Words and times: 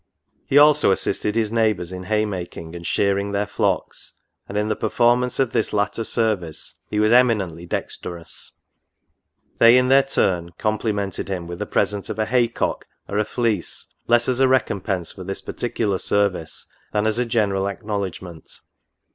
He 0.47 0.57
also 0.57 0.89
assisted 0.89 1.35
his 1.35 1.51
neighbours 1.51 1.91
in 1.91 2.05
hay 2.05 2.25
making 2.25 2.75
and 2.75 2.87
shear 2.87 3.19
ing 3.19 3.33
their 3.33 3.45
flocks, 3.45 4.13
and 4.49 4.57
in 4.57 4.67
the 4.67 4.75
performance 4.75 5.37
of 5.37 5.51
this 5.51 5.73
latter 5.73 6.03
ser 6.03 6.35
vice 6.37 6.73
he 6.89 6.99
was 6.99 7.11
eminently 7.11 7.67
dexterous. 7.67 8.53
They, 9.59 9.77
in 9.77 9.89
their 9.89 10.01
turn, 10.01 10.53
com 10.57 10.79
plimented 10.79 11.27
him 11.27 11.45
with 11.45 11.61
a 11.61 11.67
present 11.67 12.09
of 12.09 12.17
a 12.17 12.25
hay 12.25 12.47
cock, 12.47 12.87
or 13.07 13.19
a 13.19 13.25
fleece; 13.25 13.93
less 14.07 14.27
as 14.27 14.39
a 14.39 14.47
recompence 14.47 15.11
for 15.11 15.23
this 15.23 15.39
particular 15.41 15.99
service 15.99 16.65
than 16.91 17.05
as 17.05 17.19
a 17.19 17.25
ge 17.27 17.35
neral 17.35 17.69
acknowledgment. 17.69 18.61